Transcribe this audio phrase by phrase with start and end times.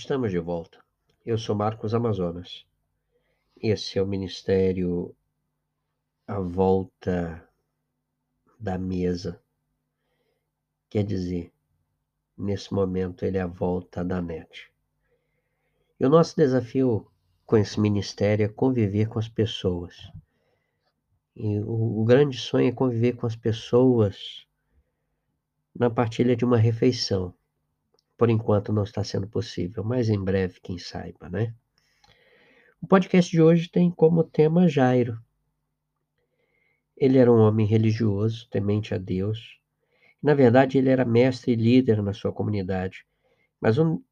[0.00, 0.82] Estamos de volta.
[1.26, 2.64] Eu sou Marcos Amazonas.
[3.54, 5.14] Esse é o Ministério
[6.26, 7.46] à Volta
[8.58, 9.38] da Mesa.
[10.88, 11.52] Quer dizer,
[12.36, 14.72] nesse momento ele é a volta da net.
[16.00, 17.06] E o nosso desafio
[17.44, 20.10] com esse ministério é conviver com as pessoas.
[21.36, 24.46] E o, o grande sonho é conviver com as pessoas
[25.78, 27.34] na partilha de uma refeição
[28.20, 31.54] por enquanto não está sendo possível, mas em breve, quem saiba, né?
[32.78, 35.18] O podcast de hoje tem como tema Jairo.
[36.94, 39.58] Ele era um homem religioso, temente a Deus.
[40.22, 43.06] Na verdade, ele era mestre e líder na sua comunidade.
[43.58, 44.02] Mas um,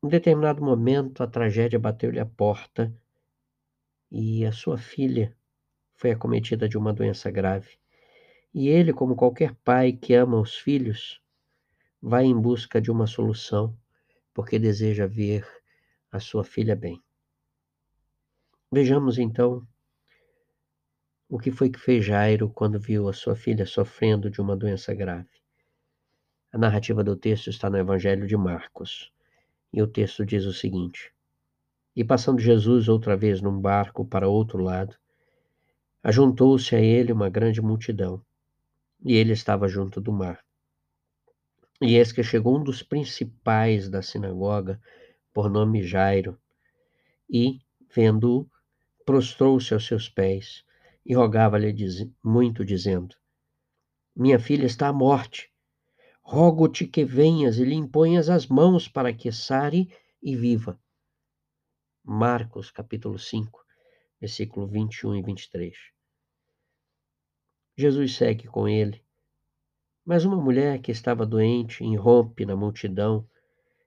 [0.00, 2.94] um determinado momento, a tragédia bateu-lhe a porta
[4.12, 5.36] e a sua filha
[5.96, 7.70] foi acometida de uma doença grave.
[8.54, 11.20] E ele, como qualquer pai que ama os filhos,
[12.08, 13.76] vai em busca de uma solução,
[14.32, 15.44] porque deseja ver
[16.12, 17.02] a sua filha bem.
[18.70, 19.66] Vejamos então
[21.28, 24.94] o que foi que fez Jairo quando viu a sua filha sofrendo de uma doença
[24.94, 25.42] grave.
[26.52, 29.12] A narrativa do texto está no Evangelho de Marcos,
[29.72, 31.12] e o texto diz o seguinte:
[31.96, 34.94] E passando Jesus outra vez num barco para outro lado,
[36.04, 38.24] ajuntou-se a ele uma grande multidão,
[39.04, 40.45] e ele estava junto do mar.
[41.80, 44.80] E eis que chegou um dos principais da sinagoga,
[45.32, 46.40] por nome Jairo,
[47.28, 47.60] e,
[47.94, 48.48] vendo-o,
[49.04, 50.64] prostrou-se aos seus pés
[51.04, 51.74] e rogava-lhe
[52.24, 53.14] muito, dizendo:
[54.14, 55.52] Minha filha está à morte.
[56.22, 59.88] Rogo-te que venhas e lhe imponhas as mãos para que sare
[60.20, 60.80] e viva.
[62.02, 63.64] Marcos, capítulo 5,
[64.20, 65.76] versículo 21 e 23.
[67.76, 69.05] Jesus segue com ele
[70.06, 73.28] mas uma mulher que estava doente irrompe na multidão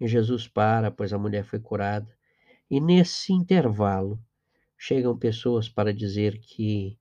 [0.00, 2.12] e Jesus para, pois a mulher foi curada.
[2.68, 4.20] E nesse intervalo
[4.76, 6.98] chegam pessoas para dizer que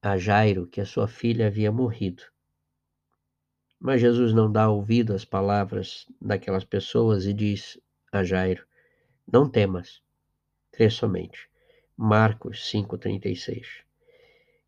[0.00, 2.22] a Jairo que a sua filha havia morrido.
[3.78, 7.78] Mas Jesus não dá ouvido às palavras daquelas pessoas e diz
[8.10, 8.66] a Jairo:
[9.30, 10.00] Não temas,
[10.72, 11.50] crê somente.
[11.96, 13.84] Marcos 5,36.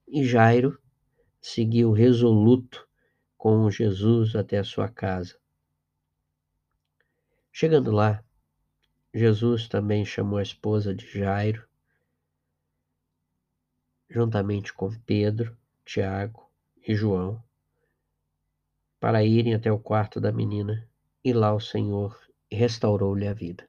[0.07, 0.79] E Jairo
[1.47, 2.89] seguiu resoluto
[3.39, 5.39] com Jesus até a sua casa.
[7.53, 8.25] Chegando lá,
[9.15, 11.65] Jesus também chamou a esposa de Jairo,
[14.11, 16.51] juntamente com Pedro, Tiago
[16.85, 17.41] e João,
[18.99, 20.85] para irem até o quarto da menina,
[21.23, 22.19] e lá o Senhor
[22.51, 23.69] restaurou-lhe a vida.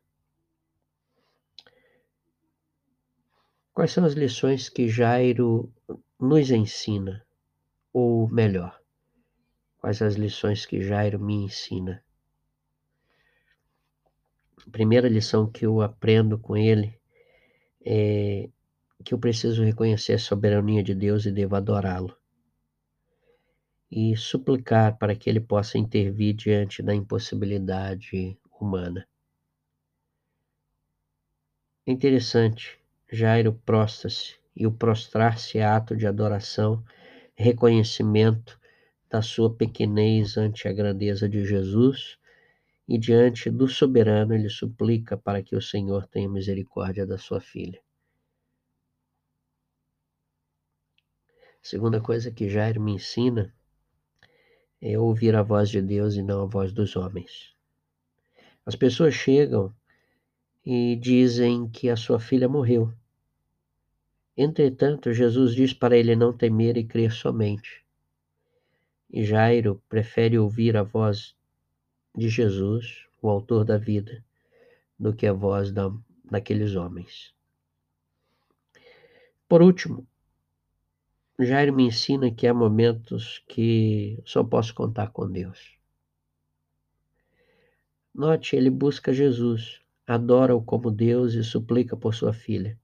[3.72, 5.72] Quais são as lições que Jairo
[6.20, 7.27] nos ensina
[8.00, 8.80] ou melhor,
[9.80, 12.04] quais as lições que Jairo me ensina?
[14.68, 16.96] A primeira lição que eu aprendo com ele
[17.84, 18.50] é
[19.04, 22.16] que eu preciso reconhecer a soberania de Deus e devo adorá-lo.
[23.90, 29.08] E suplicar para que ele possa intervir diante da impossibilidade humana.
[31.84, 32.80] É interessante,
[33.12, 36.86] Jairo prostra-se, e o prostrar-se é ato de adoração
[37.38, 38.60] reconhecimento
[39.08, 42.18] da sua pequenez ante a grandeza de Jesus
[42.88, 47.80] e diante do soberano ele suplica para que o Senhor tenha misericórdia da sua filha.
[51.62, 53.54] Segunda coisa que Jairo me ensina
[54.82, 57.56] é ouvir a voz de Deus e não a voz dos homens.
[58.66, 59.74] As pessoas chegam
[60.66, 62.94] e dizem que a sua filha morreu.
[64.38, 67.84] Entretanto, Jesus diz para ele não temer e crer somente.
[69.10, 71.36] E Jairo prefere ouvir a voz
[72.16, 74.24] de Jesus, o autor da vida,
[75.00, 75.92] do que a voz da,
[76.24, 77.34] daqueles homens.
[79.50, 80.06] Por último,
[81.40, 85.78] Jairo me ensina que há momentos que só posso contar com Deus.
[88.14, 92.78] Note, ele busca Jesus, adora-o como Deus e suplica por sua filha.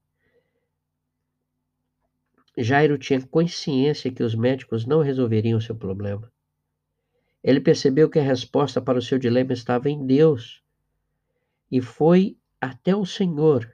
[2.57, 6.31] Jairo tinha consciência que os médicos não resolveriam seu problema.
[7.44, 10.63] Ele percebeu que a resposta para o seu dilema estava em Deus
[11.71, 13.69] e foi até o Senhor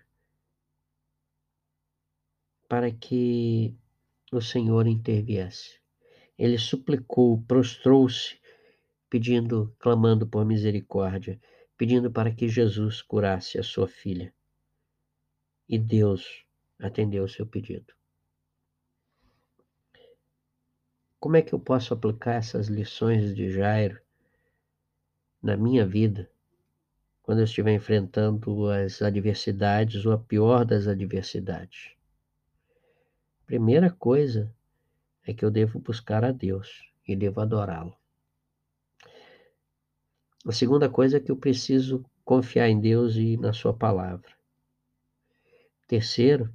[2.67, 3.75] para que
[4.31, 5.79] o Senhor interviesse.
[6.37, 8.39] Ele suplicou, prostrou-se,
[9.09, 11.39] pedindo, clamando por misericórdia,
[11.75, 14.33] pedindo para que Jesus curasse a sua filha.
[15.67, 16.45] E Deus
[16.79, 17.98] atendeu o seu pedido.
[21.19, 23.99] Como é que eu posso aplicar essas lições de Jairo
[25.41, 26.29] na minha vida
[27.29, 31.91] quando eu estiver enfrentando as adversidades ou a pior das adversidades.
[33.45, 34.51] Primeira coisa
[35.23, 37.95] é que eu devo buscar a Deus e devo adorá-lo.
[40.43, 44.31] A segunda coisa é que eu preciso confiar em Deus e na Sua palavra.
[45.87, 46.51] Terceiro,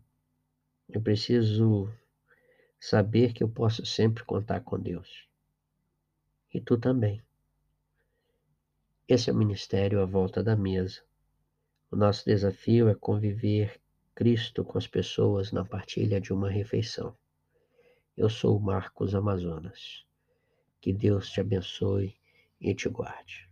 [0.89, 1.89] eu preciso
[2.85, 5.27] saber que eu posso sempre contar com Deus.
[6.53, 7.23] E tu também.
[9.09, 11.01] Esse é o ministério à volta da mesa.
[11.91, 13.81] O nosso desafio é conviver
[14.15, 17.17] Cristo com as pessoas na partilha de uma refeição.
[18.15, 20.05] Eu sou o Marcos Amazonas.
[20.79, 22.15] Que Deus te abençoe
[22.61, 23.49] e te guarde.